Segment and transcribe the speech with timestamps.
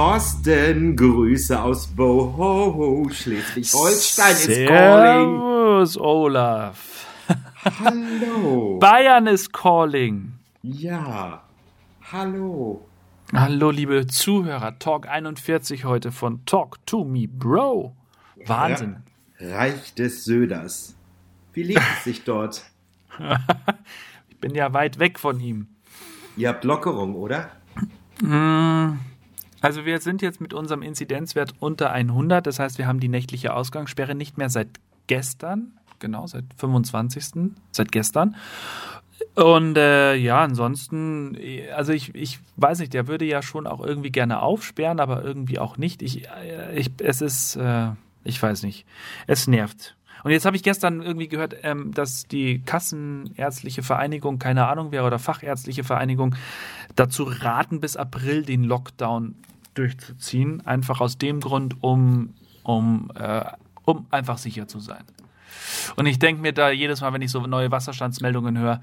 [0.00, 5.36] Thorsten, Grüße aus Boho, Schleswig-Holstein ist calling.
[5.36, 7.06] Servus, Olaf.
[7.84, 8.78] Hallo.
[8.80, 10.32] Bayern ist calling.
[10.62, 11.42] Ja,
[12.10, 12.88] hallo.
[13.34, 14.78] Hallo, liebe Zuhörer.
[14.78, 17.94] Talk 41 heute von Talk to Me, Bro.
[18.46, 19.02] Wahnsinn.
[19.38, 20.96] Reich des Söders.
[21.52, 22.64] Wie lebt es sich dort?
[24.30, 25.68] ich bin ja weit weg von ihm.
[26.38, 27.50] Ihr habt Lockerung, oder?
[28.22, 28.98] Mm,
[29.60, 32.46] also wir sind jetzt mit unserem Inzidenzwert unter 100.
[32.46, 34.68] Das heißt, wir haben die nächtliche Ausgangssperre nicht mehr seit
[35.06, 35.72] gestern.
[35.98, 37.52] Genau, seit 25.
[37.72, 38.36] Seit gestern.
[39.34, 41.36] Und äh, ja, ansonsten,
[41.74, 45.58] also ich, ich weiß nicht, der würde ja schon auch irgendwie gerne aufsperren, aber irgendwie
[45.58, 46.02] auch nicht.
[46.02, 47.90] Ich, äh, ich, es ist, äh,
[48.24, 48.86] ich weiß nicht,
[49.26, 49.96] es nervt.
[50.22, 55.04] Und jetzt habe ich gestern irgendwie gehört, ähm, dass die Kassenärztliche Vereinigung, keine Ahnung wer,
[55.04, 56.34] oder Fachärztliche Vereinigung
[56.96, 59.34] dazu raten, bis April den Lockdown
[59.74, 60.66] durchzuziehen.
[60.66, 63.44] Einfach aus dem Grund, um, um, äh,
[63.84, 65.04] um einfach sicher zu sein.
[65.96, 68.80] Und ich denke mir da jedes Mal, wenn ich so neue Wasserstandsmeldungen höre,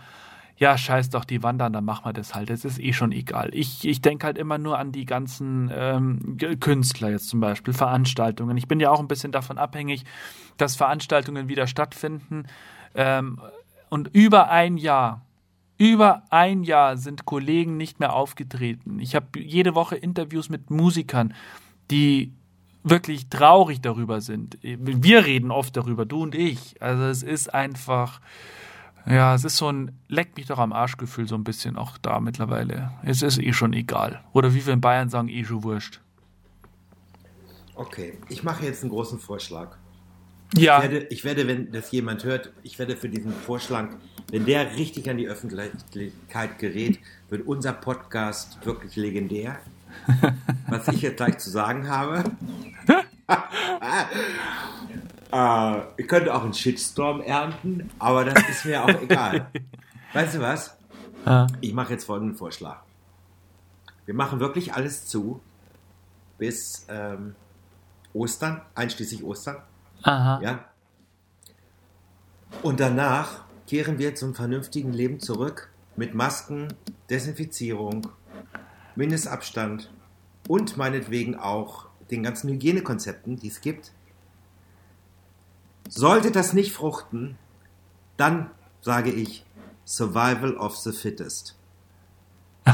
[0.58, 2.50] ja, scheiß doch die wandern, dann machen wir das halt.
[2.50, 3.50] Es ist eh schon egal.
[3.54, 8.58] Ich, ich denke halt immer nur an die ganzen ähm, Künstler jetzt zum Beispiel, Veranstaltungen.
[8.58, 10.04] Ich bin ja auch ein bisschen davon abhängig,
[10.58, 12.46] dass Veranstaltungen wieder stattfinden.
[12.96, 13.40] Ähm,
[13.90, 15.22] und über ein Jahr,
[15.78, 19.00] über ein Jahr sind Kollegen nicht mehr aufgetreten.
[19.00, 21.36] Ich habe jede Woche Interviews mit Musikern,
[21.92, 22.34] die
[22.84, 24.58] wirklich traurig darüber sind.
[24.62, 26.82] Wir reden oft darüber, du und ich.
[26.82, 28.22] Also es ist einfach,
[29.10, 32.20] ja, es ist so ein Leck mich doch am Arschgefühl so ein bisschen auch da
[32.20, 32.92] mittlerweile.
[33.04, 34.24] Es ist eh schon egal.
[34.34, 36.02] Oder wie wir in Bayern sagen, eh schon wurscht.
[37.76, 39.78] Okay, ich mache jetzt einen großen Vorschlag.
[40.56, 40.78] Ja.
[40.78, 43.90] Ich werde, ich werde, wenn das jemand hört, ich werde für diesen Vorschlag,
[44.32, 47.00] wenn der richtig an die Öffentlichkeit gerät,
[47.30, 49.60] wird unser Podcast wirklich legendär.
[50.68, 52.24] Was ich jetzt gleich zu sagen habe.
[55.32, 59.52] Äh, ich könnte auch einen Shitstorm ernten, aber das ist mir auch egal.
[60.14, 60.78] Weißt du was?
[61.26, 61.48] Ja.
[61.62, 62.82] Ich mache jetzt folgenden Vorschlag.
[64.06, 65.42] Wir machen wirklich alles zu
[66.38, 67.36] bis ähm,
[68.14, 69.58] Ostern, einschließlich Ostern.
[70.04, 70.40] Aha.
[70.42, 70.66] Ja.
[72.64, 76.74] Und danach kehren wir zum vernünftigen Leben zurück mit Masken,
[77.10, 78.08] Desinfizierung,
[78.96, 79.92] Mindestabstand
[80.48, 83.92] und meinetwegen auch den ganzen Hygienekonzepten, die es gibt.
[85.88, 87.38] Sollte das nicht fruchten,
[88.18, 89.46] dann sage ich
[89.86, 91.56] Survival of the Fittest.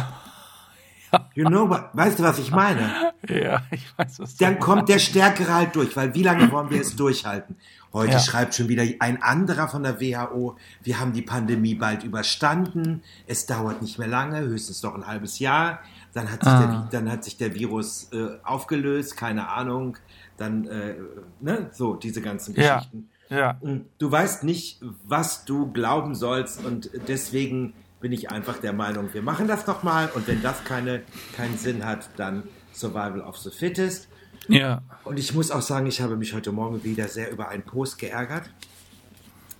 [1.35, 3.13] You know, weißt du, was ich meine?
[3.27, 6.81] Ja, ich weiß, was Dann kommt der Stärkere halt durch, weil wie lange wollen wir
[6.81, 7.55] es durchhalten?
[7.93, 8.19] Heute ja.
[8.19, 13.45] schreibt schon wieder ein anderer von der WHO, wir haben die Pandemie bald überstanden, es
[13.45, 15.79] dauert nicht mehr lange, höchstens noch ein halbes Jahr,
[16.13, 16.87] dann hat sich, ah.
[16.89, 19.97] der, dann hat sich der Virus äh, aufgelöst, keine Ahnung,
[20.37, 20.95] dann, äh,
[21.39, 23.09] ne, so, diese ganzen Geschichten.
[23.29, 23.37] Ja.
[23.37, 23.57] ja.
[23.61, 29.13] Und du weißt nicht, was du glauben sollst und deswegen bin ich einfach der Meinung,
[29.13, 31.03] wir machen das nochmal und wenn das keine,
[31.35, 34.09] keinen Sinn hat, dann Survival of the Fittest.
[34.49, 34.81] Ja.
[35.05, 37.99] Und ich muss auch sagen, ich habe mich heute Morgen wieder sehr über einen Post
[37.99, 38.49] geärgert,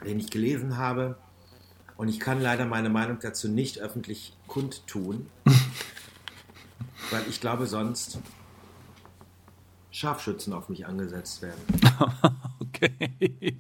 [0.05, 1.15] den ich gelesen habe.
[1.95, 5.27] Und ich kann leider meine Meinung dazu nicht öffentlich kundtun,
[7.11, 8.19] weil ich glaube, sonst
[9.93, 11.61] Scharfschützen auf mich angesetzt werden.
[12.59, 13.59] okay.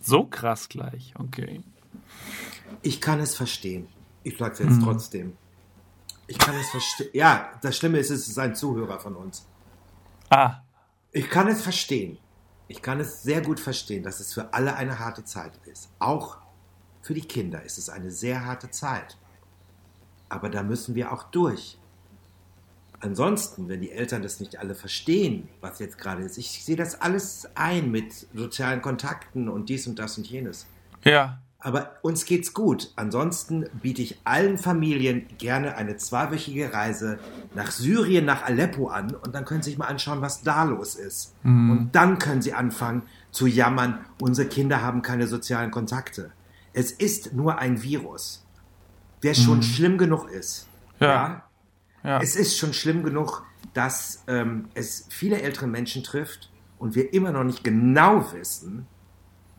[0.00, 1.60] So krass gleich, okay.
[2.82, 3.88] Ich kann es verstehen.
[4.22, 4.84] Ich sage es jetzt hm.
[4.84, 5.36] trotzdem.
[6.28, 7.10] Ich kann es verstehen.
[7.12, 9.44] Ja, das Schlimme ist, es ist ein Zuhörer von uns.
[10.30, 10.60] Ah.
[11.10, 12.18] Ich kann es verstehen.
[12.68, 15.88] Ich kann es sehr gut verstehen, dass es für alle eine harte Zeit ist.
[15.98, 16.38] Auch
[17.02, 19.16] für die Kinder ist es eine sehr harte Zeit.
[20.28, 21.78] Aber da müssen wir auch durch.
[23.00, 27.00] Ansonsten, wenn die Eltern das nicht alle verstehen, was jetzt gerade ist, ich sehe das
[27.00, 30.66] alles ein mit sozialen Kontakten und dies und das und jenes.
[31.04, 31.38] Ja.
[31.58, 32.92] Aber uns geht's gut.
[32.96, 37.18] Ansonsten biete ich allen Familien gerne eine zweiwöchige Reise
[37.54, 40.94] nach Syrien, nach Aleppo an und dann können Sie sich mal anschauen, was da los
[40.94, 41.34] ist.
[41.42, 41.70] Mhm.
[41.70, 46.30] Und dann können Sie anfangen zu jammern, unsere Kinder haben keine sozialen Kontakte.
[46.72, 48.44] Es ist nur ein Virus,
[49.22, 49.62] der schon mhm.
[49.62, 50.68] schlimm genug ist.
[51.00, 51.06] Ja.
[51.08, 51.45] ja.
[52.06, 52.20] Ja.
[52.20, 53.44] Es ist schon schlimm genug,
[53.74, 58.86] dass ähm, es viele ältere Menschen trifft und wir immer noch nicht genau wissen,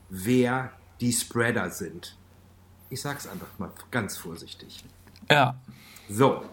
[0.09, 0.71] wer
[1.01, 2.17] die Spreader sind.
[2.89, 4.85] Ich sag's einfach mal ganz vorsichtig.
[5.29, 5.59] Ja.
[6.09, 6.43] So.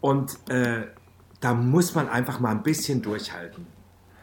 [0.00, 0.86] Und äh,
[1.40, 3.66] da muss man einfach mal ein bisschen durchhalten.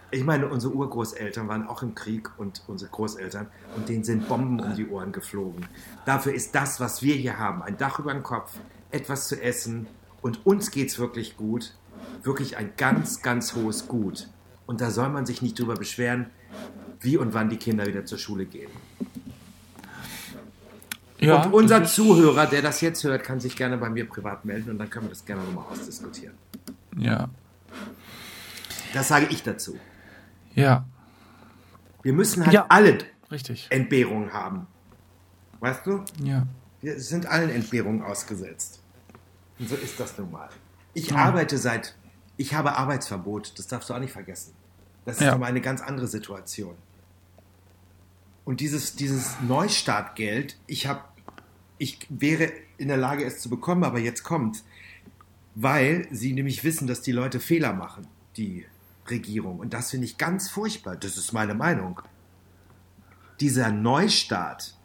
[0.09, 4.61] Ich meine, unsere Urgroßeltern waren auch im Krieg und unsere Großeltern und denen sind Bomben
[4.61, 5.67] um die Ohren geflogen.
[6.05, 8.53] Dafür ist das, was wir hier haben, ein Dach über dem Kopf,
[8.91, 9.87] etwas zu essen
[10.21, 11.73] und uns geht's wirklich gut.
[12.23, 14.27] wirklich ein ganz, ganz hohes Gut.
[14.65, 16.27] Und da soll man sich nicht drüber beschweren,
[16.99, 18.69] wie und wann die Kinder wieder zur Schule gehen.
[21.19, 24.69] Ja, und unser Zuhörer, der das jetzt hört, kann sich gerne bei mir privat melden
[24.71, 26.35] und dann können wir das gerne nochmal ausdiskutieren.
[26.97, 27.29] Ja.
[28.93, 29.77] Das sage ich dazu.
[30.55, 30.85] Ja,
[32.03, 32.65] Wir müssen halt Ja.
[32.69, 32.99] alle
[33.31, 33.67] richtig.
[33.69, 34.67] Entbehrungen haben.
[35.59, 36.03] Weißt du?
[36.23, 36.45] Ja.
[36.81, 38.81] Wir sind allen Entbehrungen ausgesetzt.
[39.59, 40.49] Und so ist das nun mal.
[40.93, 41.17] Ich Ja.
[41.17, 41.95] arbeite seit,
[42.37, 44.53] ich habe Arbeitsverbot, das darfst du auch nicht vergessen.
[45.05, 45.33] Das ist Ja.
[45.33, 46.75] aber eine ganz andere Situation.
[48.45, 51.01] Und dieses, dieses Neustartgeld, ich habe,
[51.77, 54.63] ich wäre in der Lage, es zu bekommen, aber jetzt kommt,
[55.55, 58.07] weil sie nämlich wissen, dass die Leute Fehler machen,
[58.37, 58.65] die
[59.09, 59.59] Regierung.
[59.59, 60.95] Und das finde ich ganz furchtbar.
[60.95, 62.01] Das ist meine Meinung.
[63.39, 64.76] Dieser Neustart,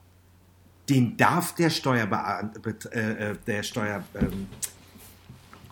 [0.88, 4.48] den darf der Steuerbeamte, äh, äh, der Steuer, ähm,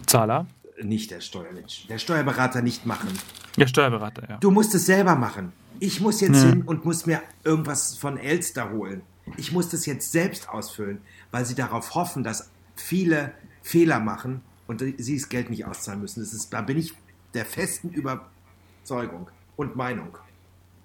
[0.06, 0.46] Zahler?
[0.82, 3.08] nicht der Steuermensch, der Steuerberater nicht machen.
[3.56, 4.36] Ja, Steuerberater, ja.
[4.38, 5.52] Du musst es selber machen.
[5.78, 6.48] Ich muss jetzt Ja.
[6.50, 9.02] hin und muss mir irgendwas von Elster holen.
[9.36, 14.80] Ich muss das jetzt selbst ausfüllen, weil sie darauf hoffen, dass viele Fehler machen und
[14.98, 16.20] sie das Geld nicht auszahlen müssen.
[16.20, 16.94] Das ist, da bin ich
[17.34, 20.16] der festen Überzeugung und Meinung.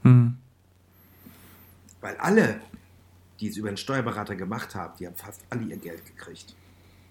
[0.04, 0.36] Hm.
[2.01, 2.60] Weil alle,
[3.40, 6.56] die es über einen Steuerberater gemacht haben, die haben fast alle ihr Geld gekriegt.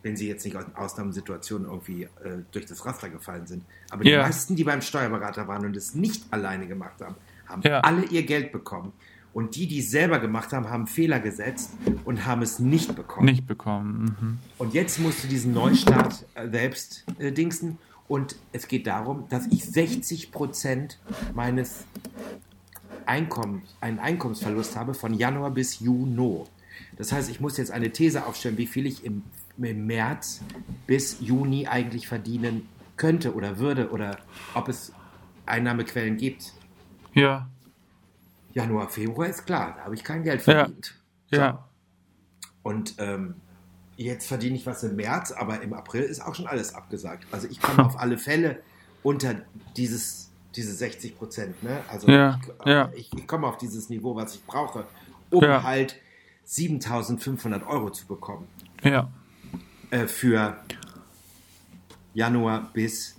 [0.03, 3.65] Wenn sie jetzt nicht aus Ausnahmesituationen irgendwie äh, durch das Raster gefallen sind.
[3.91, 4.23] Aber die Ja.
[4.23, 7.15] meisten, die beim Steuerberater waren und es nicht alleine gemacht haben,
[7.47, 7.81] haben Ja.
[7.81, 8.93] alle ihr Geld bekommen.
[9.33, 11.71] Und die, die es selber gemacht haben, haben Fehler gesetzt
[12.05, 13.27] und haben es nicht bekommen.
[13.27, 14.17] Nicht bekommen.
[14.21, 14.39] Mhm.
[14.59, 17.79] Und jetzt musst du diesen Neustart äh, selbst äh, dingsen.
[18.07, 21.01] Und es geht darum, dass ich 60 Prozent
[21.35, 21.85] meines
[23.07, 26.45] Einkommens, einen Einkommensverlust habe von Januar bis Juni.
[26.97, 29.23] Das heißt, ich muss jetzt eine These aufstellen, wie viel ich im,
[29.59, 30.41] im März
[30.87, 34.19] bis Juni eigentlich verdienen könnte oder würde oder
[34.55, 34.93] ob es
[35.47, 36.53] Einnahmequellen gibt.
[37.13, 37.49] Ja.
[38.53, 40.55] Januar, Februar ist klar, da habe ich kein Geld Ja.
[40.65, 40.95] verdient.
[41.31, 41.37] So.
[41.37, 41.69] Ja.
[42.63, 43.35] Und ähm,
[43.97, 47.27] jetzt verdiene ich was im März, aber im April ist auch schon alles abgesagt.
[47.33, 48.61] Also ich komme auf alle Fälle
[49.03, 49.35] unter
[49.77, 50.24] dieses,
[50.57, 51.63] diese 60 Prozent.
[51.63, 51.83] Ne?
[51.89, 52.91] Also Ja, ich, ja.
[52.95, 54.87] ich, ich komme auf dieses Niveau, was ich brauche,
[55.31, 55.63] um Ja.
[55.63, 55.97] halt
[56.45, 58.47] 7500 Euro zu bekommen
[58.83, 59.09] Ja.
[59.91, 60.57] äh, für
[62.15, 63.17] Januar bis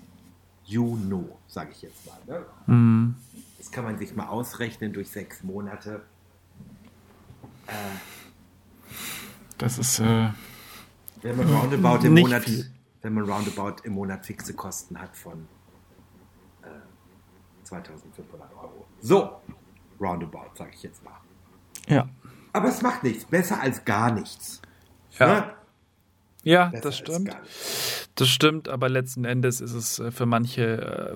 [0.65, 2.17] Juni, sage ich jetzt mal.
[2.27, 2.45] Ne?
[2.67, 3.15] Mhm.
[3.57, 6.01] Das kann man sich mal ausrechnen durch sechs Monate.
[9.57, 10.29] Das ist, äh,
[11.21, 12.69] Wenn man roundabout im Monat, viel.
[13.01, 15.45] wenn man roundabout im Monat fixe Kosten hat von äh,
[17.65, 18.85] 2500 Euro.
[19.01, 19.41] So,
[19.99, 21.19] roundabout, sage ich jetzt mal.
[21.87, 22.07] ja.
[22.53, 23.25] Aber es macht nichts.
[23.25, 24.61] Besser als gar nichts.
[25.19, 25.27] Ja.
[25.27, 25.53] Ne?
[26.43, 27.37] Ja, Besser das stimmt.
[28.15, 30.63] Das stimmt, aber letzten Endes ist es äh, für manche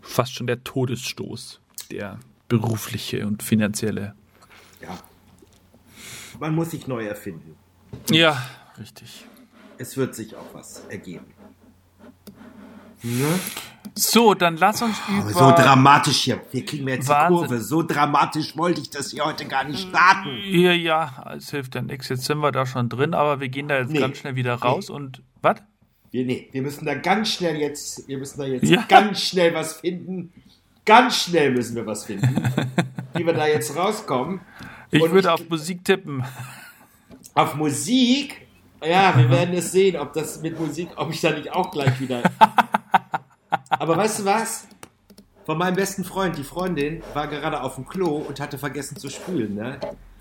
[0.00, 1.60] fast schon der Todesstoß,
[1.92, 2.18] der
[2.48, 4.14] berufliche und finanzielle.
[4.80, 4.98] Ja.
[6.40, 7.54] Man muss sich neu erfinden.
[8.10, 8.42] Ja,
[8.78, 9.26] richtig.
[9.78, 11.26] Es wird sich auch was ergeben.
[13.02, 13.38] Ne?
[13.94, 15.20] So, dann lass uns über.
[15.40, 16.40] Aber so dramatisch hier.
[16.52, 17.36] Wir kriegen jetzt die Wahnsinn.
[17.48, 17.60] Kurve.
[17.60, 20.30] So dramatisch wollte ich das hier heute gar nicht starten.
[20.44, 22.08] Ja, ja, es hilft ja nichts.
[22.08, 23.98] Jetzt sind wir da schon drin, aber wir gehen da jetzt Nee.
[24.00, 25.22] ganz schnell wieder raus und.
[25.42, 25.56] Was?
[26.12, 28.84] Wir, nee, wir müssen da ganz schnell jetzt, wir müssen da jetzt Ja.
[28.88, 30.32] ganz schnell was finden.
[30.84, 32.42] Ganz schnell müssen wir was finden,
[33.14, 34.40] wie wir da jetzt rauskommen.
[34.90, 36.24] Ich Und würde ich- auf Musik tippen.
[37.34, 38.48] Auf Musik,
[38.84, 42.00] ja, wir werden es sehen, ob das mit Musik, ob ich da nicht auch gleich
[42.00, 42.22] wieder.
[43.70, 44.66] Aber weißt du was?
[45.46, 49.08] Von meinem besten Freund, die Freundin, war gerade auf dem Klo und hatte vergessen zu
[49.08, 49.78] spülen, ne?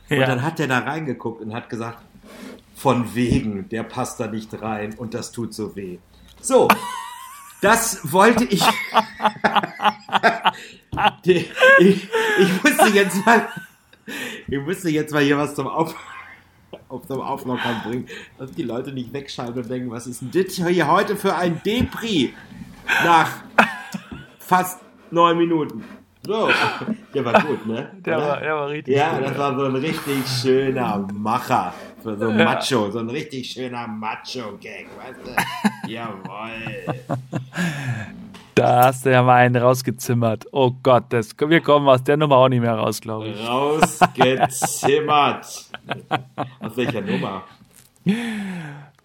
[0.10, 0.26] Und Ja.
[0.26, 2.00] dann hat der da reingeguckt und hat gesagt,
[2.76, 5.98] von wegen, der passt da nicht rein und das tut so weh.
[6.42, 6.68] So,
[7.62, 8.64] das wollte ich.
[11.24, 13.48] Ich, ich musste jetzt mal,
[14.48, 15.96] ich musste jetzt mal hier was zum Auf,
[16.90, 20.56] auf zum Auflockern bringen, dass die Leute nicht wegschalten und denken, was ist denn das
[20.56, 22.34] hier heute für ein Depri
[23.04, 23.30] nach
[24.40, 24.82] fast
[25.12, 25.84] neun Minuten.
[26.26, 26.50] So,
[27.14, 27.92] der war gut, ne?
[28.06, 28.28] Der Oder?
[28.28, 28.96] war, der war richtig.
[28.96, 29.28] Ja, gut.
[29.28, 31.74] das war so ein richtig schöner Macher.
[32.04, 32.46] So ein Ja.
[32.46, 35.32] Macho, so ein richtig schöner Macho-Gag, weißt du?
[35.92, 36.86] Jawoll.
[38.56, 40.46] Da hast du ja mal einen rausgezimmert.
[40.52, 43.48] Oh Gott, das, wir kommen aus der Nummer auch nicht mehr raus, glaube ich.
[43.48, 45.46] Rausgezimmert.
[46.60, 47.44] Aus welcher Nummer?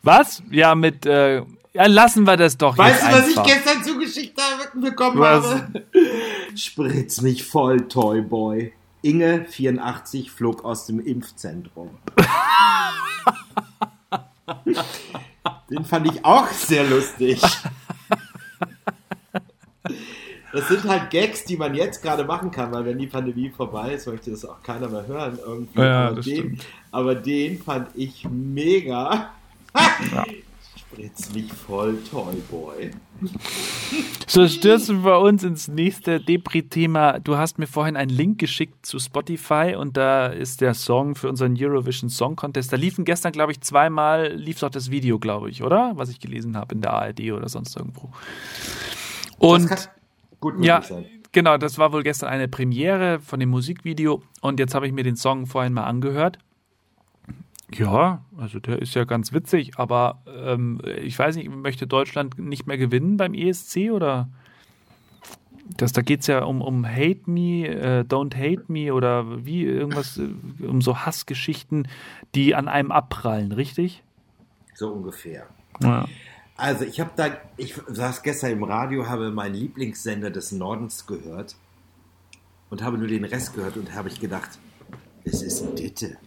[0.02, 0.42] Was?
[0.50, 1.06] Ja, mit.
[1.06, 1.42] Äh,
[1.74, 3.52] ja, lassen wir das doch Weißt du, jetzt was ich einfach.
[3.52, 5.44] gestern zugeschickt habe, bekommen Was?
[5.44, 5.82] habe?
[6.54, 8.72] Spritz mich voll, Toyboy.
[9.02, 11.90] Inge, 84, flog aus dem Impfzentrum.
[15.70, 17.40] Den fand ich auch sehr lustig.
[20.52, 23.92] das sind halt Gags, die man jetzt gerade machen kann, weil wenn die Pandemie vorbei
[23.94, 25.38] ist, möchte das auch keiner mehr hören.
[25.44, 25.80] Irgendwie.
[25.80, 29.32] Ja, aber, das den, aber den fand ich mega.
[29.74, 30.24] Ja.
[30.94, 32.92] Spritz mich voll, Toyboy.
[34.28, 37.18] So stürzen wir uns ins nächste Depri-Thema.
[37.18, 41.28] Du hast mir vorhin einen Link geschickt zu Spotify und da ist der Song für
[41.28, 42.72] unseren Eurovision Song Contest.
[42.72, 45.92] Da liefen gestern, glaube ich, zweimal, lief doch das Video, glaube ich, oder?
[45.96, 48.10] Was ich gelesen habe in der ARD oder sonst irgendwo.
[49.38, 49.88] Und
[50.38, 51.06] gut ja, sein.
[51.32, 55.02] genau, das war wohl gestern eine Premiere von dem Musikvideo und jetzt habe ich mir
[55.02, 56.38] den Song vorhin mal angehört.
[57.72, 62.66] Ja, also der ist ja ganz witzig, aber ähm, ich weiß nicht, möchte Deutschland nicht
[62.66, 64.28] mehr gewinnen beim ESC oder?
[65.78, 69.64] Das, da geht es ja um, um Hate Me, äh, Don't Hate Me oder wie
[69.64, 71.88] irgendwas, äh, um so Hassgeschichten,
[72.34, 74.02] die an einem abprallen, richtig?
[74.74, 75.46] So ungefähr.
[75.82, 76.06] Ja.
[76.56, 81.56] Also ich habe da, ich saß gestern im Radio, habe meinen Lieblingssender des Nordens gehört
[82.70, 84.58] und habe nur den Rest gehört und habe ich gedacht,
[85.24, 86.18] es ist Ditte.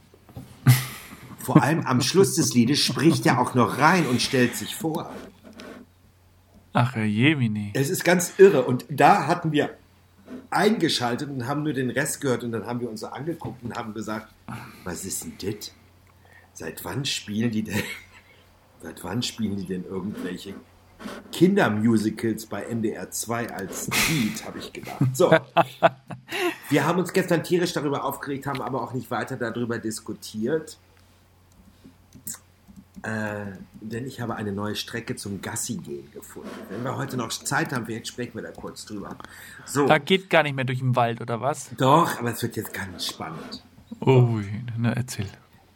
[1.48, 5.10] Vor allem am Schluss des Liedes spricht er auch noch rein und stellt sich vor.
[6.74, 7.72] Ach, Herr Jemini.
[7.74, 8.66] Es ist ganz irre.
[8.66, 9.70] Und da hatten wir
[10.50, 13.74] eingeschaltet und haben nur den Rest gehört und dann haben wir uns so angeguckt und
[13.78, 14.28] haben gesagt,
[14.84, 15.72] was ist denn das?
[16.52, 17.82] Seit wann spielen die denn,
[18.84, 20.54] seit wann spielen die denn irgendwelche
[21.32, 25.00] Kindermusicals bei NDR 2 als Lied, habe ich gedacht.
[25.14, 25.32] So.
[26.70, 30.78] Wir haben uns gestern tierisch darüber aufgeregt, haben aber auch nicht weiter darüber diskutiert.
[33.04, 36.50] Äh, denn ich habe eine neue Strecke zum Gassi gehen gefunden.
[36.70, 39.16] Wenn wir heute noch Zeit haben, vielleicht sprechen wir da kurz drüber.
[39.66, 41.70] So, Da geht gar nicht mehr durch den Wald, oder was?
[41.78, 43.64] doch, aber es wird jetzt ganz spannend.
[44.00, 44.40] Oh,
[44.78, 45.28] na erzähl.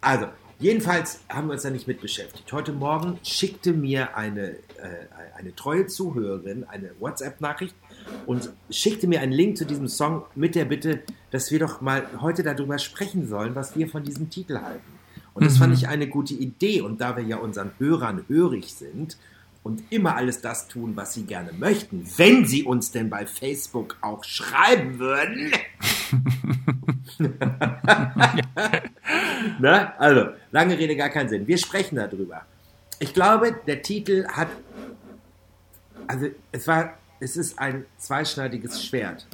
[0.02, 0.28] Also,
[0.60, 2.52] jedenfalls haben wir uns da nicht mit beschäftigt.
[2.52, 7.76] Heute Morgen schickte mir eine, äh, eine treue Zuhörerin eine WhatsApp-Nachricht
[8.26, 12.06] und schickte mir einen Link zu diesem Song mit der Bitte, dass wir doch mal
[12.20, 15.01] heute darüber sprechen sollen, was wir von diesem Titel halten.
[15.34, 16.82] Und das fand ich eine gute Idee.
[16.82, 19.18] Und da wir ja unseren Hörern hörig sind
[19.64, 23.98] und immer alles das tun, was sie gerne möchten, wenn sie uns denn bei Facebook
[24.02, 25.52] auch schreiben würden.
[29.60, 30.00] ne?
[30.00, 31.48] Also, lange Rede, gar keinen Sinn.
[31.48, 32.46] Wir sprechen darüber.
[33.00, 34.50] Ich glaube, der Titel hat.
[36.08, 36.98] Also, es war.
[37.24, 39.28] Es ist ein zweischneidiges Schwert.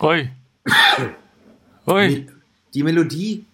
[0.00, 0.28] Ui.
[1.86, 2.26] Ui.
[2.74, 3.46] Die Melodie.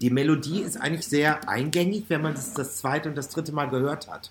[0.00, 3.66] Die Melodie ist eigentlich sehr eingängig, wenn man es das zweite und das dritte Mal
[3.66, 4.30] gehört hat.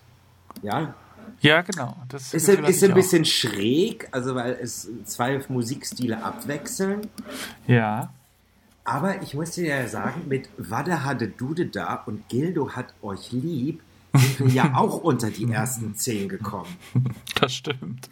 [0.62, 0.94] Ja,
[1.42, 1.96] Ja, genau.
[2.10, 2.96] Das ist, ein- ist ein auch.
[2.96, 7.08] bisschen schräg, also weil es zwei Musikstile abwechseln.
[7.66, 8.12] Ja.
[8.84, 13.32] Aber ich muss dir ja sagen, mit Wadde hatte Dude da und Gildo hat euch
[13.32, 13.82] lieb,
[14.14, 16.68] sind wir ja auch unter die ersten zehn gekommen.
[17.40, 18.10] Das stimmt.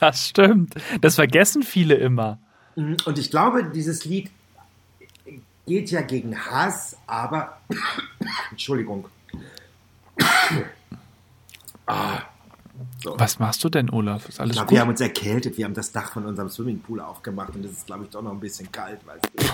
[0.00, 0.74] Das stimmt.
[1.02, 2.38] Das vergessen viele immer.
[2.76, 4.30] Und ich glaube, dieses Lied
[5.66, 7.58] geht ja gegen Hass, aber
[8.50, 9.08] Entschuldigung.
[11.86, 12.22] Ah,
[13.04, 14.26] Was machst du denn, Olaf?
[14.28, 14.72] Ist alles ich glaube, gut?
[14.74, 17.86] wir haben uns erkältet, wir haben das Dach von unserem Swimmingpool aufgemacht und es ist,
[17.86, 19.44] glaube ich, doch noch ein bisschen kalt, weißt du.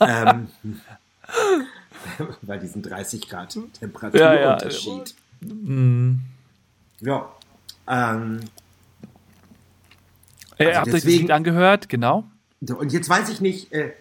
[0.00, 0.48] ähm,
[2.42, 5.14] bei diesen 30 Grad Temperaturunterschied.
[5.40, 6.20] Hm.
[7.00, 7.28] Ja.
[7.86, 8.40] Ähm,
[10.58, 11.88] Äh, Also habt ihr euch das Lied angehört?
[11.88, 12.24] Genau.
[12.60, 13.92] so, und jetzt weiß ich nicht, äh,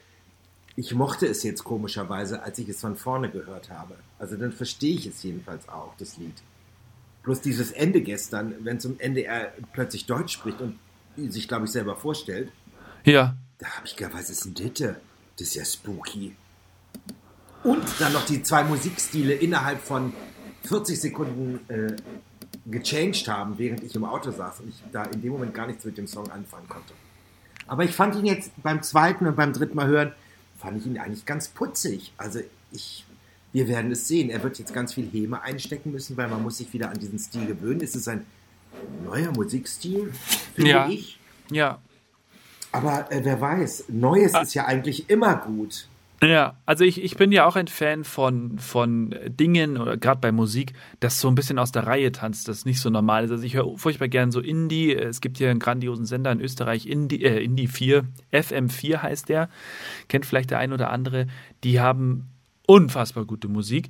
[0.75, 3.95] ich mochte es jetzt komischerweise, als ich es von vorne gehört habe.
[4.19, 6.33] Also dann verstehe ich es jedenfalls auch, das Lied.
[7.23, 10.79] Bloß dieses Ende gestern, wenn zum Ende er plötzlich Deutsch spricht und
[11.15, 12.51] sich, glaube ich, selber vorstellt,
[13.05, 13.35] Ja.
[13.59, 14.95] da habe ich gedacht, was ist denn das?
[15.37, 16.35] Das ist ja spooky.
[17.63, 20.11] Und dann noch die zwei Musikstile innerhalb von
[20.63, 21.95] 40 Sekunden äh,
[22.65, 25.85] gechanged haben, während ich im Auto saß und ich da in dem Moment gar nichts
[25.85, 26.93] mit dem Song anfangen konnte.
[27.67, 30.11] Aber ich fand ihn jetzt beim zweiten und beim dritten Mal hören,
[30.63, 32.13] fand ich ihn eigentlich ganz putzig.
[32.17, 32.39] Also
[32.71, 33.05] ich,
[33.51, 34.29] wir werden es sehen.
[34.29, 37.19] Er wird jetzt ganz viel Häme einstecken müssen, weil man muss sich wieder an diesen
[37.19, 37.81] Stil gewöhnen.
[37.81, 38.25] Es ist ein
[39.03, 40.11] neuer Musikstil,
[40.55, 40.87] finde Ja.
[40.89, 41.19] ich.
[41.51, 41.79] Ja.
[42.71, 45.87] Aber äh, wer weiß, Neues ist ja eigentlich immer gut.
[46.21, 50.31] Ja, also ich, ich bin ja auch ein Fan von, von Dingen, oder gerade bei
[50.31, 53.31] Musik, das so ein bisschen aus der Reihe tanzt, das nicht so normal ist.
[53.31, 54.93] Also ich höre furchtbar gern so Indie.
[54.95, 59.49] Es gibt hier einen grandiosen Sender in Österreich, Indie, äh, Indie 4, FM4 heißt der.
[60.07, 61.27] Kennt vielleicht der ein oder andere.
[61.65, 62.29] Die haben
[62.67, 63.89] unfassbar gute Musik.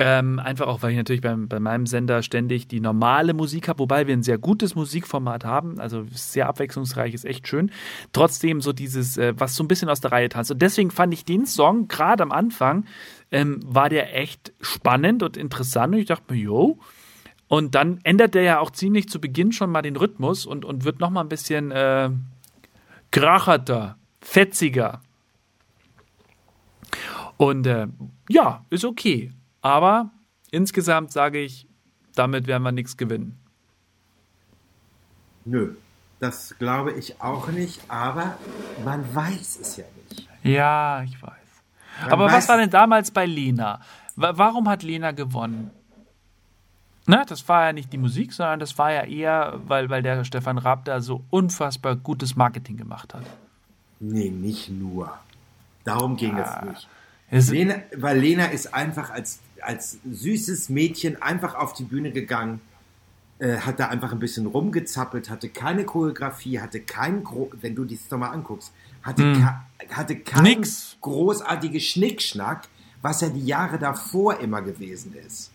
[0.00, 3.80] Ähm, einfach auch, weil ich natürlich beim, bei meinem Sender ständig die normale Musik habe,
[3.80, 7.72] wobei wir ein sehr gutes Musikformat haben, also sehr abwechslungsreich, ist echt schön.
[8.12, 10.52] Trotzdem so dieses, äh, was so ein bisschen aus der Reihe tanzt.
[10.52, 12.86] Und deswegen fand ich den Song gerade am Anfang,
[13.32, 16.78] ähm, war der echt spannend und interessant und ich dachte mir, yo,
[17.48, 20.84] Und dann ändert der ja auch ziemlich zu Beginn schon mal den Rhythmus und, und
[20.84, 22.10] wird noch mal ein bisschen äh,
[23.10, 25.00] kracherter, fetziger.
[27.38, 27.88] Und äh,
[28.28, 29.32] ja, ist okay.
[29.68, 30.10] Aber
[30.50, 31.68] insgesamt sage ich,
[32.14, 33.38] damit werden wir nichts gewinnen.
[35.44, 35.74] Nö,
[36.20, 38.38] das glaube ich auch nicht, aber
[38.82, 40.26] man weiß es ja nicht.
[40.42, 41.32] Ja, ich weiß.
[42.00, 43.80] Man aber weiß was war denn damals bei Lena?
[44.16, 45.70] Warum hat Lena gewonnen?
[47.06, 50.24] Ne, das war ja nicht die Musik, sondern das war ja eher, weil, weil der
[50.24, 53.22] Stefan Raab da so unfassbar gutes Marketing gemacht hat.
[54.00, 55.12] Nee, nicht nur.
[55.84, 56.62] Darum ging ja.
[56.62, 56.88] es nicht.
[57.50, 62.60] Lena, weil Lena ist einfach als, als süßes Mädchen einfach auf die Bühne gegangen,
[63.38, 67.84] äh, hat da einfach ein bisschen rumgezappelt, hatte keine Choreografie, hatte kein, Gro wenn du
[67.84, 68.72] dies nochmal anguckst,
[69.02, 69.48] hatte, mm.
[69.90, 70.96] hatte kein Nix.
[71.00, 72.68] großartiges Schnickschnack,
[73.00, 75.52] was ja die Jahre davor immer gewesen ist.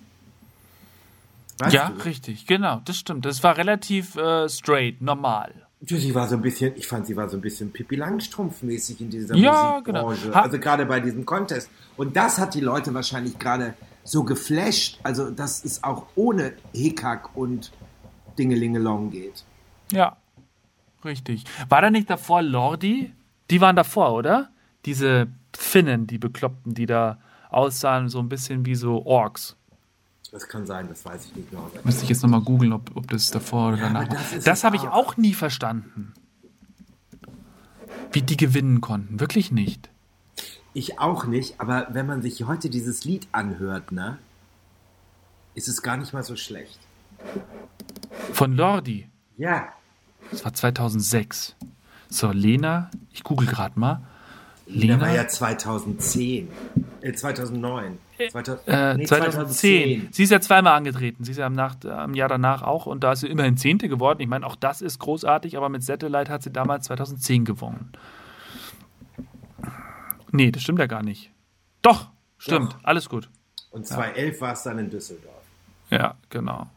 [1.57, 2.03] Weißt ja, du?
[2.03, 3.25] richtig, genau, das stimmt.
[3.25, 5.53] Das war relativ äh, straight, normal.
[5.85, 9.09] Sie war so ein bisschen, ich fand, sie war so ein bisschen Pippi Langstrumpf-mäßig in
[9.09, 10.27] dieser ja, Musikbranche.
[10.27, 10.39] Genau.
[10.39, 11.69] Also gerade bei diesem Contest.
[11.97, 14.99] Und das hat die Leute wahrscheinlich gerade so geflasht.
[15.03, 17.71] Also, dass es auch ohne Hickhack und
[18.37, 19.43] Dingelingelong geht.
[19.91, 20.17] Ja,
[21.05, 21.43] richtig.
[21.69, 23.13] War da nicht davor Lordi?
[23.49, 24.49] Die waren davor, oder?
[24.85, 27.19] Diese Finnen, die Bekloppten, die da
[27.49, 29.55] aussahen, so ein bisschen wie so Orks.
[30.31, 31.69] Das kann sein, das weiß ich nicht genau.
[31.83, 34.17] Müsste ich jetzt nochmal googeln, ob, ob das davor oder ja, danach war.
[34.33, 36.13] Das, das habe ich auch nie verstanden.
[38.11, 39.19] Wie die gewinnen konnten.
[39.19, 39.91] Wirklich nicht.
[40.73, 44.17] Ich auch nicht, aber wenn man sich heute dieses Lied anhört, ne,
[45.53, 46.79] ist es gar nicht mal so schlecht.
[48.33, 49.07] Von Lordi?
[49.37, 49.69] Ja.
[50.31, 51.55] Das war 2006.
[52.09, 54.01] So, Lena, ich google gerade mal.
[54.65, 56.47] Lena war ja 2010.
[57.01, 57.97] Äh, 2009.
[58.31, 59.07] 2000, äh, nee, 2010.
[59.07, 60.07] 2010.
[60.11, 61.23] Sie ist ja zweimal angetreten.
[61.23, 63.89] Sie ist ja am, Nach am Jahr danach auch und da ist sie immerhin Zehnte
[63.89, 64.21] geworden.
[64.21, 67.91] Ich meine, auch das ist großartig, aber mit Satellite hat sie damals 2010 gewonnen.
[70.33, 71.31] Nee, das stimmt ja gar nicht.
[71.83, 72.73] Doch, stimmt.
[72.73, 72.79] Doch.
[72.83, 73.29] Alles gut.
[73.69, 74.41] Und 2011 ja.
[74.41, 75.43] war es dann in Düsseldorf.
[75.91, 76.67] Ja, genau.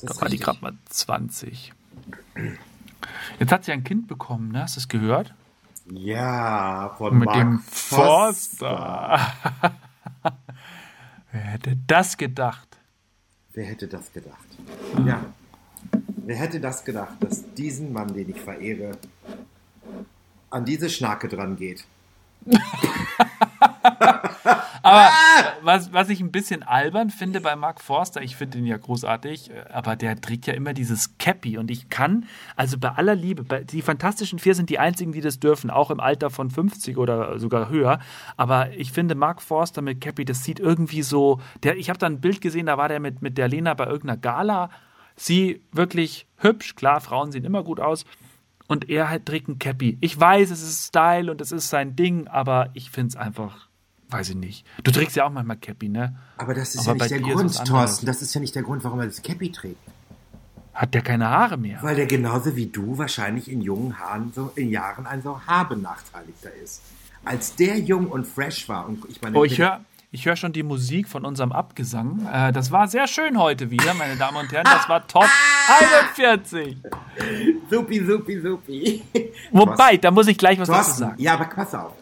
[0.00, 1.74] Da war die gerade mal 20.
[3.38, 4.62] Jetzt hat sie ein Kind bekommen, ne?
[4.62, 5.34] Hast du es gehört?
[5.90, 9.18] Ja, von Mit Mark dem Forster.
[9.18, 9.76] Forster.
[11.32, 12.78] Wer hätte das gedacht?
[13.52, 14.48] Wer hätte das gedacht?
[15.04, 15.20] Ja.
[16.24, 18.96] Wer hätte das gedacht, dass diesen Mann, den ich verehre,
[20.52, 21.84] an diese Schnarke dran geht?
[24.82, 25.08] aber
[25.62, 29.50] was, was ich ein bisschen albern finde bei Mark Forster, ich finde ihn ja großartig,
[29.72, 31.56] aber der trägt ja immer dieses Cappy.
[31.58, 35.20] Und ich kann, also bei aller Liebe, bei, die Fantastischen Vier sind die einzigen, die
[35.20, 38.00] das dürfen, auch im Alter von 50 oder sogar höher,
[38.36, 42.06] aber ich finde Mark Forster mit Cappy, das sieht irgendwie so, der, ich habe da
[42.06, 44.70] ein Bild gesehen, da war der mit, mit der Lena bei irgendeiner Gala,
[45.16, 48.04] sie wirklich hübsch, klar, Frauen sehen immer gut aus,
[48.68, 49.98] und er halt trägt ein Cappy.
[50.00, 53.68] Ich weiß, es ist Style und es ist sein Ding, aber ich finde es einfach
[54.12, 54.66] weiß ich nicht.
[54.84, 56.14] Du trägst ja auch manchmal Cappy, ne?
[56.36, 58.06] Aber das ist Aber ja nicht der Grund, Thorsten.
[58.06, 59.78] Das ist ja nicht der Grund, warum er das Cappy trägt.
[60.74, 61.78] Hat der keine Haare mehr?
[61.82, 66.52] Weil der genauso wie du wahrscheinlich in jungen Haaren so, in Jahren ein so haarbenachteiligter
[66.62, 66.82] ist.
[67.24, 69.38] Als der jung und fresh war und ich meine.
[69.38, 69.80] Oh, ich höre
[70.14, 72.28] ich hör schon die Musik von unserem Abgesang.
[72.30, 74.64] Äh, das war sehr schön heute wieder, meine Damen und Herren.
[74.64, 75.26] Das war Top
[76.14, 76.76] 41.
[77.70, 79.02] Supi, supi, supi.
[79.50, 81.14] Wobei, da muss ich gleich was dazu sagen.
[81.20, 81.94] Ja, aber pass auf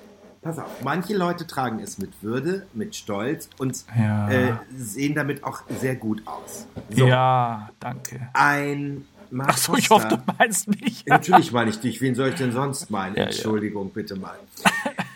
[0.43, 4.31] pass auf, manche Leute tragen es mit Würde, mit Stolz und ja.
[4.31, 6.67] äh, sehen damit auch sehr gut aus.
[6.89, 7.07] So.
[7.07, 8.29] Ja, danke.
[8.33, 11.07] Ein Mark Achso, ich hoffe, du meinst mich.
[11.07, 12.01] Natürlich meine ich dich.
[12.01, 13.17] Wen soll ich denn sonst meinen?
[13.17, 13.93] Ja, Entschuldigung, ja.
[13.95, 14.39] bitte mal.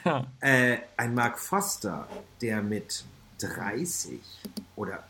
[0.40, 2.06] äh, ein Mark Foster,
[2.40, 3.04] der mit
[3.38, 4.20] 30
[4.76, 5.02] oder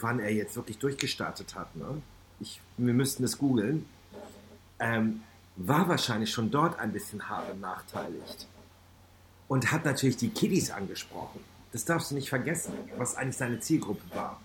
[0.00, 2.02] wann er jetzt wirklich durchgestartet hat, ne?
[2.40, 3.86] ich, wir müssten es googeln,
[4.78, 5.22] ähm,
[5.56, 8.46] war wahrscheinlich schon dort ein bisschen hart benachteiligt
[9.48, 11.40] und hat natürlich die Kiddies angesprochen.
[11.72, 14.40] Das darfst du nicht vergessen, was eigentlich seine Zielgruppe war.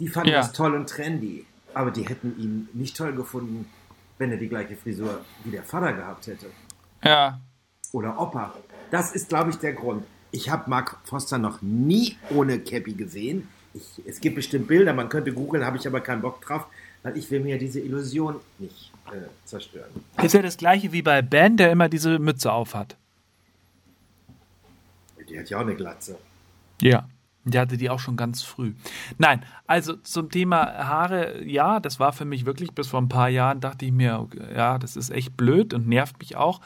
[0.00, 0.38] Die fanden ja.
[0.38, 3.66] das toll und trendy, aber die hätten ihn nicht toll gefunden,
[4.18, 6.46] wenn er die gleiche Frisur wie der Vater gehabt hätte.
[7.02, 7.40] Ja.
[7.92, 8.54] Oder Opa.
[8.90, 10.04] Das ist, glaube ich, der Grund.
[10.30, 13.48] Ich habe Mark Foster noch nie ohne Cappy gesehen.
[13.72, 16.66] Ich, es gibt bestimmt Bilder, man könnte googeln, habe ich aber keinen Bock drauf,
[17.02, 19.90] weil ich will mir diese Illusion nicht äh, zerstören.
[20.22, 22.96] Ist ja das gleiche wie bei Ben, der immer diese Mütze aufhat.
[25.28, 26.18] Die hat ja auch eine Glatze.
[26.80, 27.08] Ja.
[27.44, 28.72] Der hatte die auch schon ganz früh.
[29.18, 33.28] Nein, also zum Thema Haare, ja, das war für mich wirklich bis vor ein paar
[33.28, 36.60] Jahren, dachte ich mir, ja, das ist echt blöd und nervt mich auch.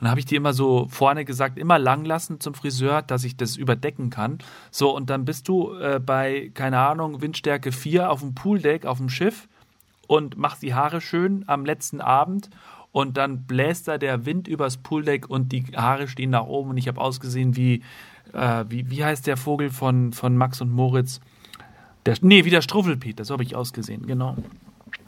[0.00, 3.36] Und habe ich die immer so vorne gesagt, immer lang lassen zum Friseur, dass ich
[3.36, 4.38] das überdecken kann.
[4.72, 8.98] So, und dann bist du äh, bei, keine Ahnung, Windstärke 4 auf dem Pooldeck, auf
[8.98, 9.48] dem Schiff
[10.08, 12.50] und machst die Haare schön am letzten Abend
[12.92, 16.76] und dann bläst da der Wind übers Pooldeck und die Haare stehen nach oben und
[16.76, 17.82] ich habe ausgesehen wie,
[18.32, 21.20] äh, wie, wie heißt der Vogel von, von Max und Moritz?
[22.06, 24.36] Der, nee, wie der Struffelpiet, so habe ich ausgesehen, genau.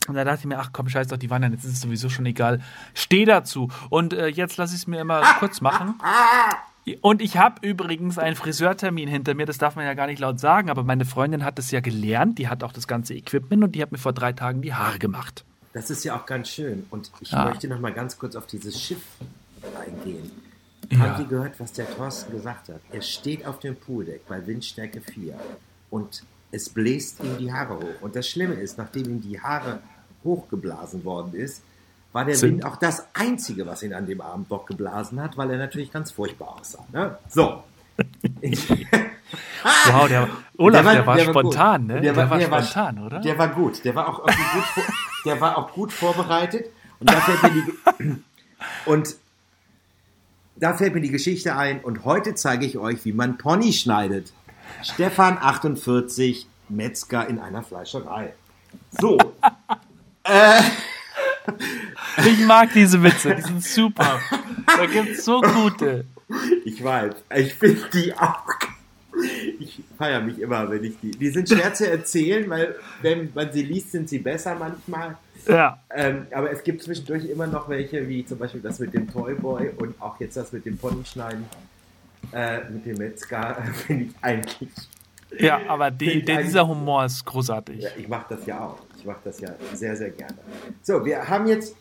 [0.09, 2.09] Und da dachte ich mir, ach komm, scheiß doch die Wandern, jetzt ist es sowieso
[2.09, 2.61] schon egal.
[2.95, 3.69] Steh dazu.
[3.91, 5.95] Und äh, jetzt lasse ich es mir immer kurz machen.
[7.01, 10.39] Und ich habe übrigens einen Friseurtermin hinter mir, das darf man ja gar nicht laut
[10.39, 13.73] sagen, aber meine Freundin hat das ja gelernt, die hat auch das ganze Equipment und
[13.75, 15.45] die hat mir vor drei Tagen die Haare gemacht.
[15.73, 16.87] Das ist ja auch ganz schön.
[16.91, 17.45] Und ich Ja.
[17.47, 19.03] möchte noch mal ganz kurz auf dieses Schiff
[19.85, 20.31] eingehen.
[20.91, 20.99] Ja.
[21.01, 22.81] Habt ihr gehört, was der Thorsten gesagt hat?
[22.93, 25.35] Er steht auf dem Pooldeck bei Windstärke 4
[25.91, 26.23] und
[26.53, 28.03] es bläst ihm die Haare hoch.
[28.03, 29.81] Und das Schlimme ist, nachdem ihm die Haare
[30.25, 31.63] hochgeblasen worden ist,
[32.13, 35.51] war der Wind auch das Einzige, was ihn an dem Abend noch geblasen hat, weil
[35.51, 36.85] er natürlich ganz furchtbar aussah.
[36.93, 37.19] Ne?
[37.29, 37.63] So.
[39.93, 41.25] Wow, der, Olaf, der war, gut.
[41.27, 42.01] spontan, ne?
[42.01, 43.21] Der war, der war- spontan, oder?
[43.21, 43.85] Der war gut.
[43.85, 44.35] Der war auch, gut,
[45.25, 46.67] der war auch gut vorbereitet.
[47.01, 47.63] Und da fällt mir
[47.99, 48.17] die,
[48.87, 49.17] und
[50.57, 51.81] da fällt mir die Geschichte ein.
[51.81, 54.33] Und heute zeige ich euch, wie man Pony schneidet.
[54.83, 58.33] Stefan 48, Metzger in einer Fleischerei.
[58.99, 59.19] So.
[62.27, 64.21] Ich mag diese Witze, die sind super.
[64.67, 66.05] Da gibt's so gute.
[66.65, 67.15] Ich weiß.
[67.37, 68.45] Ich finde die auch.
[69.61, 71.13] Ich feiere mich immer, wenn ich die.
[71.13, 75.17] Die sind schwer zu erzählen, weil wenn man sie liest, sind sie besser manchmal.
[75.47, 75.81] Ja.
[75.91, 79.71] Ähm, aber es gibt zwischendurch immer noch welche, wie zum Beispiel das mit dem Toyboy
[79.77, 81.45] und auch jetzt das mit dem Ponyschneiden,
[82.33, 83.55] äh, mit dem Metzger,
[83.87, 84.71] finde ich eigentlich.
[85.39, 87.83] Ja, aber die, der, dieser Humor ist großartig.
[87.83, 88.79] Ja, ich mache das ja auch.
[88.97, 90.37] Ich mache das ja sehr, sehr gerne.
[90.83, 91.75] So, wir haben jetzt,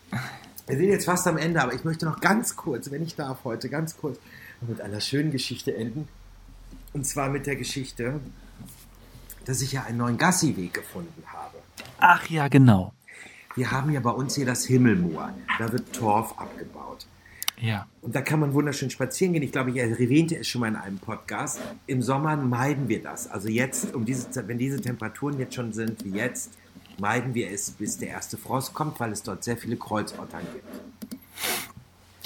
[0.68, 3.44] wir sind jetzt fast am Ende, aber ich möchte noch ganz kurz, wenn ich darf
[3.44, 4.20] heute, ganz kurz
[4.62, 6.08] mit einer schönen Geschichte enden.
[6.94, 8.20] Und zwar mit der Geschichte,
[9.46, 11.58] dass ich ja einen neuen Gassi-Weg gefunden habe.
[12.00, 12.94] Ach ja, genau.
[13.56, 15.34] Wir haben ja bei uns hier das Himmelmoor.
[15.60, 17.08] Da wird Torf abgebaut.
[17.58, 17.88] Ja.
[18.02, 19.44] Und da kann man wunderschön spazieren gehen.
[19.44, 21.62] Ich glaube, ich erwähnte es schon mal in einem Podcast.
[21.88, 23.30] Im Sommer meiden wir das.
[23.32, 26.52] Also jetzt, um diese, wenn diese Temperaturen jetzt schon sind wie jetzt,
[27.00, 31.18] meiden wir es, bis der erste Frost kommt, weil es dort sehr viele Kreuzottern gibt.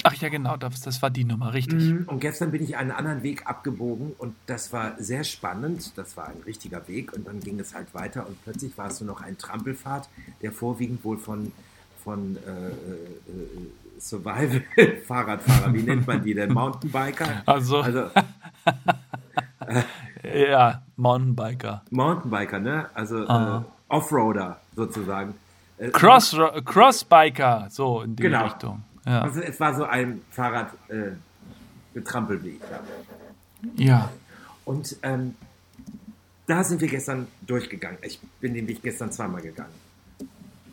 [0.02, 2.06] Ach ja, genau, das, das war die Nummer, richtig.
[2.08, 5.92] Und gestern bin ich einen anderen Weg abgebogen und das war sehr spannend.
[5.96, 9.00] Das war ein richtiger Weg und dann ging es halt weiter und plötzlich war es
[9.00, 10.08] nur noch ein Trampelpfad,
[10.42, 11.52] der vorwiegend wohl von,
[12.02, 16.52] von äh, äh, Survival-Fahrradfahrer, wie nennt man die denn?
[16.54, 17.42] Mountainbiker?
[17.46, 18.04] Also- also
[20.22, 21.82] Ja, Mountainbiker.
[21.90, 22.86] Mountainbiker, ne?
[22.94, 23.64] Also Ah.
[23.64, 25.34] äh, Offroader sozusagen.
[25.78, 28.44] Äh, Cross, Crossbiker, so in die Genau.
[28.44, 28.82] Richtung.
[29.06, 29.22] Ja.
[29.22, 31.12] Also es war so ein Fahrrad äh.
[33.76, 33.84] Ja.
[33.84, 34.12] ja.
[34.64, 35.34] Und ähm,
[36.46, 37.98] da sind wir gestern durchgegangen.
[38.02, 39.74] Ich bin den Weg gestern zweimal gegangen.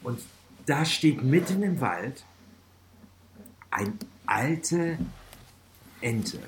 [0.03, 0.19] Und
[0.65, 2.23] da steht mitten im Wald
[3.71, 3.93] eine
[4.25, 4.97] alte
[6.01, 6.39] Ente.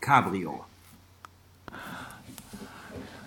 [0.00, 0.64] Cabrio.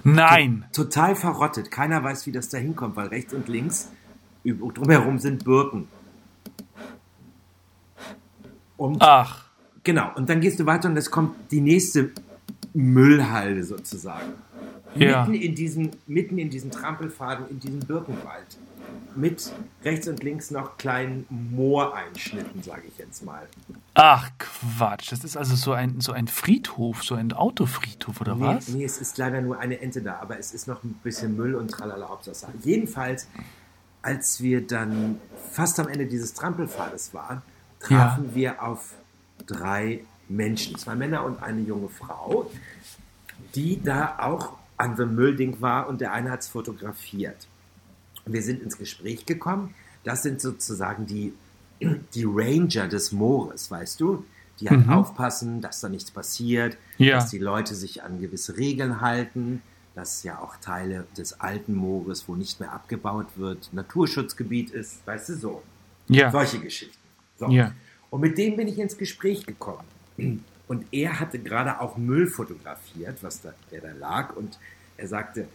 [0.04, 0.66] Nein.
[0.72, 1.72] Total verrottet.
[1.72, 3.90] Keiner weiß, wie das da hinkommt, weil rechts und links
[4.44, 5.88] drumherum sind Birken.
[8.78, 9.46] Und Ach.
[9.84, 12.12] Genau, und dann gehst du weiter und es kommt die nächste
[12.74, 14.34] Müllhalde sozusagen.
[14.96, 15.26] Ja.
[15.26, 18.58] Mitten in diesem, mitten in diesem Trampelfaden, in diesem Birkenwald.
[19.16, 19.52] Mit
[19.84, 23.48] rechts und links noch kleinen Mooreinschnitten, sage ich jetzt mal.
[23.94, 25.12] Ach, Quatsch.
[25.12, 28.68] Das ist also so ein, so ein Friedhof, so ein Autofriedhof, oder Nee, was?
[28.70, 31.56] nee, es ist leider nur eine Ente da, aber es ist noch ein bisschen Müll
[31.56, 32.52] und tralala Hauptsache.
[32.64, 33.28] Jedenfalls,
[34.02, 35.20] als wir dann
[35.52, 37.42] fast am Ende dieses Trampelpfades waren,
[37.88, 38.94] trafen wir auf
[39.46, 42.50] drei Menschen, zwei Männer und eine junge Frau,
[43.54, 47.48] die da auch an dem Müllding war und der eine hat es fotografiert.
[48.26, 49.74] Wir sind ins Gespräch gekommen.
[50.04, 51.34] Das sind sozusagen die,
[52.14, 54.26] die Ranger des Moores, weißt du?
[54.60, 57.16] Die halt aufpassen, dass da nichts passiert, Ja.
[57.16, 59.62] dass die Leute sich an gewisse Regeln halten,
[59.96, 65.30] dass ja auch Teile des alten Moores, wo nicht mehr abgebaut wird, Naturschutzgebiet ist, weißt
[65.30, 65.64] du so.
[66.08, 66.32] Ja.
[66.32, 66.98] Solche Geschichten.
[67.38, 67.50] So.
[67.50, 67.74] Ja.
[68.10, 69.86] Und mit dem bin ich ins Gespräch gekommen.
[70.68, 74.36] Und er hatte gerade auch Müll fotografiert, was da, der da lag.
[74.36, 74.58] Und
[74.98, 75.48] er sagte,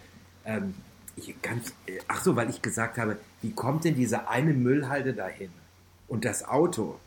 [0.45, 0.75] ähm,
[1.17, 5.13] ich ganz, äh, ach so, weil ich gesagt habe, wie kommt denn diese eine Müllhalde
[5.13, 5.51] dahin?
[6.09, 6.99] Und das Auto?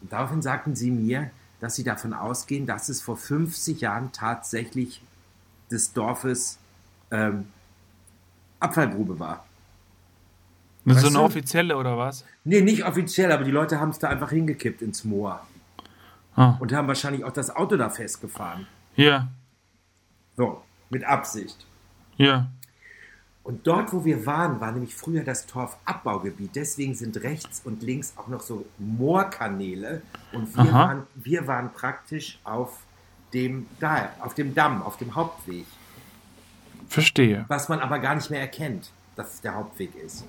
[0.00, 5.00] Und daraufhin sagten sie mir, dass sie davon ausgehen, dass es vor 50 Jahren tatsächlich
[5.70, 6.58] des Dorfes
[7.10, 7.46] ähm,
[8.60, 9.45] Abfallgrube war.
[10.86, 11.20] So Weißt eine du?
[11.20, 12.24] offizielle oder was?
[12.44, 15.44] Nee, nicht offiziell, aber die Leute haben es da einfach hingekippt ins Moor.
[16.36, 16.56] Ah.
[16.60, 18.66] Und haben wahrscheinlich auch das Auto da festgefahren.
[18.94, 19.28] Ja,
[20.36, 21.66] So, mit Absicht.
[22.16, 22.46] ja.
[23.42, 26.56] Und dort, wo wir waren, war nämlich früher das Torfabbaugebiet.
[26.56, 30.02] Deswegen sind rechts und links auch noch so Moorkanäle.
[30.32, 30.72] Und wir, Aha.
[30.88, 32.80] waren, wir waren praktisch auf
[33.32, 35.64] dem, da, auf dem Damm, auf dem Hauptweg.
[36.88, 37.44] Verstehe.
[37.46, 40.24] Was man aber gar nicht mehr erkennt, dass es der Hauptweg ist.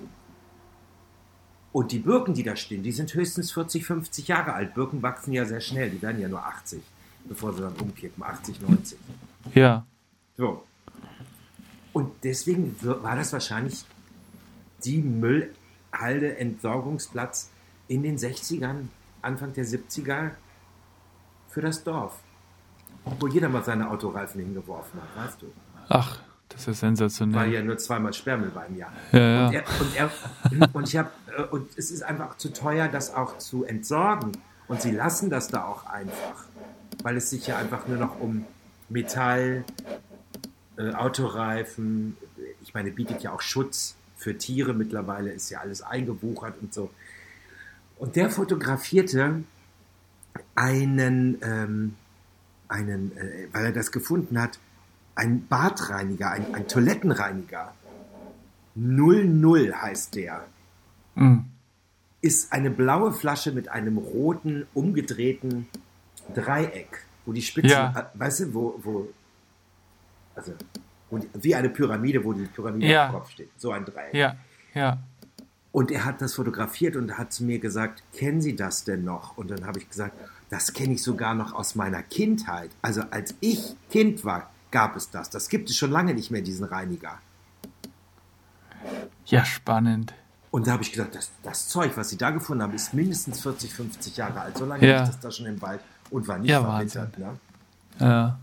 [1.77, 4.73] Und die Birken, die da stehen, die sind höchstens 40, 50 Jahre alt.
[4.73, 6.81] Birken wachsen ja sehr schnell, die werden ja nur 80,
[7.25, 8.97] bevor sie dann umkippen, 80, 90.
[9.53, 9.85] Ja.
[10.37, 10.63] So.
[11.93, 13.85] Und deswegen war das wahrscheinlich
[14.85, 17.51] die Müllhalde Entsorgungsplatz
[17.87, 18.87] in den 60ern,
[19.21, 20.31] Anfang der 70er
[21.47, 22.17] für das Dorf.
[23.19, 25.53] Wo jeder mal seine Autoreifen hingeworfen hat, weißt du.
[25.89, 27.53] Ach, das ist ja Weil sensationell.
[27.53, 28.91] ja nur zweimal Sperrmüll war im Jahr.
[29.11, 29.59] Ja, Und, ja.
[29.59, 31.09] er, und, er, und ich habe
[31.51, 34.31] und es ist einfach zu teuer, das auch zu entsorgen.
[34.67, 36.45] Und sie lassen das da auch einfach,
[37.03, 38.45] weil es sich ja einfach nur noch um
[38.89, 39.63] Metall,
[40.77, 42.17] äh, Autoreifen,
[42.61, 46.89] ich meine, bietet ja auch Schutz für Tiere mittlerweile, ist ja alles eingewuchert und so.
[47.97, 49.43] Und der fotografierte
[50.55, 51.95] einen, ähm,
[52.67, 54.59] einen äh, weil er das gefunden hat,
[55.17, 57.73] einen Badreiniger, ein, ein Toilettenreiniger.
[58.75, 60.45] 00 heißt der.
[61.15, 61.45] Mhm.
[62.21, 65.67] Ist eine blaue Flasche mit einem roten, umgedrehten
[66.33, 67.93] Dreieck, wo die Spitze, Ja.
[68.13, 69.07] äh, weißt du, wo, wo,
[70.35, 70.53] also,
[71.11, 73.05] die, wie eine Pyramide, wo die Pyramide Ja.
[73.05, 73.49] auf dem Kopf steht.
[73.57, 74.13] So ein Dreieck.
[74.13, 74.35] Ja,
[74.73, 74.97] ja.
[75.71, 79.37] Und er hat das fotografiert und hat zu mir gesagt, kennen Sie das denn noch?
[79.37, 80.13] Und dann habe ich gesagt,
[80.49, 82.71] das kenne ich sogar noch aus meiner Kindheit.
[82.81, 85.29] Also als ich Kind war, gab es das.
[85.29, 87.19] Das gibt es schon lange nicht mehr, diesen Reiniger.
[89.25, 90.13] Ja, spannend.
[90.51, 93.41] Und da habe ich gesagt, das, das Zeug, was Sie da gefunden haben, ist mindestens
[93.41, 94.57] 40, 50 Jahre alt.
[94.57, 94.97] So lange Ja.
[94.99, 97.17] liegt das da schon im Wald und war nicht Ja, verwittert.
[97.17, 97.37] Ne?
[97.99, 98.39] Ja.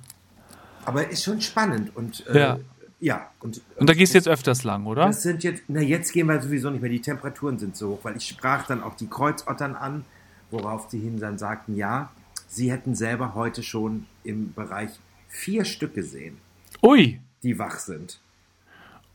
[0.85, 1.97] Aber ist schon spannend.
[1.97, 2.59] Und äh, Ja.
[3.01, 3.31] ja.
[3.41, 5.07] Und, Und da gehst du jetzt öfters lang, oder?
[5.07, 8.01] Das sind jetzt, na jetzt gehen wir sowieso nicht mehr, die Temperaturen sind so hoch,
[8.03, 10.05] weil ich sprach dann auch die Kreuzottern an,
[10.51, 12.11] worauf die hin dann sagten, ja,
[12.49, 14.91] sie hätten selber heute schon im Bereich
[15.35, 16.39] vier Stück gesehen,
[16.83, 17.21] Ui.
[17.43, 18.21] die wach sind.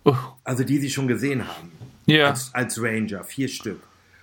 [0.05, 1.71] Uh, Also die sie schon gesehen haben.
[2.05, 2.27] Ja.
[2.27, 3.82] Als, als Ranger, vier Stück.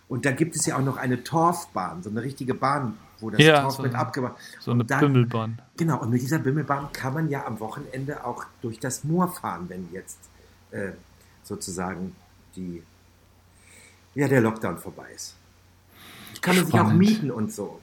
[0.08, 3.40] Und da gibt es ja auch noch eine Torfbahn, so eine richtige Bahn, wo das
[3.40, 5.60] Ja, Torf so mit abgemacht so eine dann- Bimmelbahn.
[5.76, 9.64] Genau, und mit dieser Bimmelbahn kann man ja am Wochenende auch durch das Moor fahren,
[9.68, 10.18] wenn jetzt
[10.70, 10.92] äh,
[11.42, 12.14] sozusagen
[12.56, 12.82] die,
[14.14, 15.34] ja, der Lockdown vorbei ist.
[16.40, 17.80] Kann man sich auch mieten und so.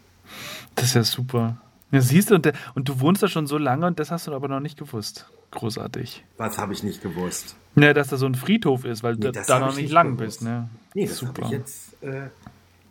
[0.75, 1.57] Das ist ja super.
[1.93, 4.27] Ja, siehst du, und, der, und du wohnst da schon so lange und das hast
[4.27, 5.27] du aber noch nicht gewusst.
[5.51, 6.25] Großartig.
[6.37, 7.55] Was habe ich nicht gewusst?
[7.75, 9.91] Ne, dass da so ein Friedhof ist, weil Nee, du da noch ich nicht nicht
[9.93, 10.39] lang gewusst.
[10.39, 10.69] bist, ne?
[10.95, 12.29] Nee, das habe ich jetzt äh,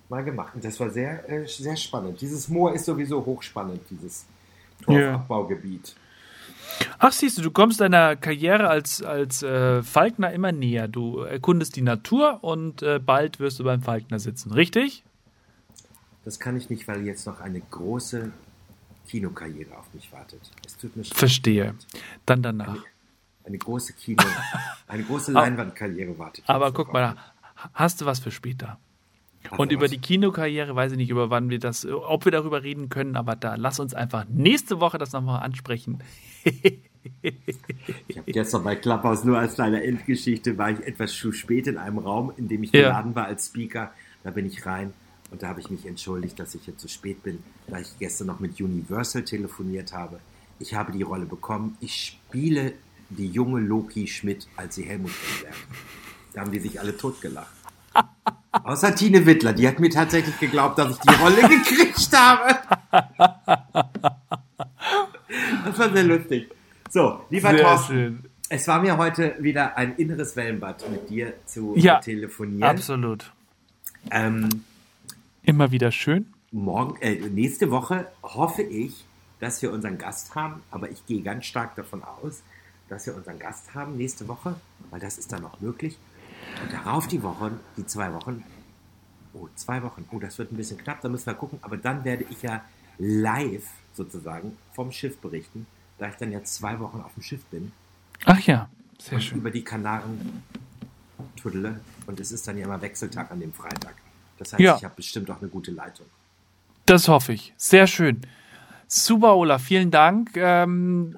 [0.09, 0.55] mal gemacht.
[0.55, 2.21] Und das war sehr, äh, sehr spannend.
[2.21, 4.25] Dieses Moor ist sowieso hochspannend, dieses
[4.85, 5.97] Torfabbaugebiet.
[6.99, 10.89] Ach, siehst du, du kommst deiner Karriere als, als äh, Falkner immer näher.
[10.89, 15.05] Du erkundest die Natur und äh, bald wirst du beim Falkner sitzen, richtig?
[16.25, 18.31] Das kann ich nicht, weil jetzt noch eine große
[19.09, 20.41] Kinokarriere auf mich wartet.
[20.67, 21.75] Es tut mir Verstehe.
[22.27, 22.77] Dann danach.
[23.45, 24.23] Eine große Kino,
[24.87, 26.45] eine große Leinwandkarriere wartet.
[26.47, 27.17] Aber guck mal,
[27.75, 28.79] hast du was für später?
[29.51, 29.91] Hast Und über was?
[29.91, 33.35] die Kinokarriere weiß ich nicht, über wann wir das, ob wir darüber reden können, aber
[33.35, 35.99] da lass uns einfach nächste Woche das nochmal ansprechen.
[38.07, 41.79] Ich habe gestern bei Clubhouse nur als kleine Endgeschichte war ich etwas zu spät in
[41.79, 42.83] einem Raum, in dem ich Ja.
[42.83, 43.93] geladen war als Speaker.
[44.23, 44.93] Da bin ich rein
[45.33, 48.27] und da habe ich mich entschuldigt, dass ich jetzt zu spät bin, da ich gestern
[48.27, 50.21] noch mit Universal telefoniert habe.
[50.59, 51.77] Ich habe die Rolle bekommen.
[51.81, 51.97] Ich
[52.29, 52.75] spiele
[53.09, 55.57] die junge Loki Schmidt, als sie Helmut kennenlernt.
[56.35, 57.53] Da haben die sich alle totgelacht.
[58.53, 62.55] Außer Tine Wittler, die hat mir tatsächlich geglaubt, dass ich die Rolle gekriegt habe.
[65.65, 66.51] Das war sehr lustig.
[66.91, 68.25] So, lieber Sehr Thorsten, schön.
[68.51, 72.65] es war mir heute wieder ein inneres Wellenbad mit dir zu Ja, telefonieren.
[72.65, 73.33] Absolut.
[74.11, 74.65] Ähm,
[75.45, 76.33] Immer wieder schön.
[76.53, 79.05] morgen, äh, nächste Woche hoffe ich,
[79.41, 82.43] dass wir unseren Gast haben, aber ich gehe ganz stark davon aus,
[82.89, 84.55] dass wir unseren Gast haben nächste Woche,
[84.91, 85.99] weil das ist dann noch möglich.
[86.63, 88.45] Und darauf die Wochen, die zwei Wochen,
[89.33, 92.05] oh, zwei Wochen, oh, das wird ein bisschen knapp, da müssen wir gucken, aber dann
[92.05, 92.65] werde ich ja
[92.99, 95.67] live sozusagen vom Schiff berichten,
[95.99, 97.73] da ich dann ja zwei Wochen auf dem Schiff bin.
[98.27, 99.39] Ach ja, sehr und schön.
[99.39, 100.45] über die Kanaren
[101.37, 101.81] tuddle.
[102.07, 103.95] Und es ist dann ja immer Wechseltag an dem Freitag.
[104.43, 104.77] Das heißt, Ja.
[104.77, 106.07] ich habe bestimmt auch eine gute Leitung.
[106.87, 107.53] Das hoffe ich.
[107.57, 108.23] Sehr schön.
[108.89, 110.37] Super, Ola, vielen Dank.
[110.37, 111.17] Ähm,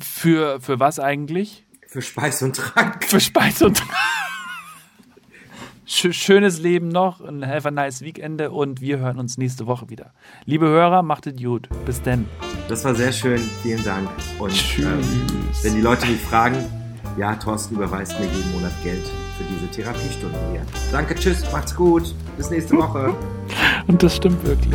[0.00, 1.64] für, für was eigentlich?
[1.88, 3.04] Für Speis und Trank.
[3.04, 3.90] Für Speis und Trank.
[5.84, 10.12] Schönes Leben noch, ein have a nice Weekende und wir hören uns nächste Woche wieder.
[10.46, 11.68] Liebe Hörer, macht es gut.
[11.84, 12.26] Bis denn.
[12.68, 13.38] Das war sehr schön.
[13.62, 14.08] Vielen Dank.
[14.38, 15.00] Und ähm,
[15.62, 16.64] wenn die Leute mich fragen,
[17.16, 19.04] ja, Thorsten überweist mir jeden Monat Geld
[19.36, 20.62] für diese Therapiestunden hier.
[20.90, 22.14] Danke, tschüss, macht's gut.
[22.36, 23.14] Bis nächste Woche.
[23.86, 24.74] und das stimmt wirklich.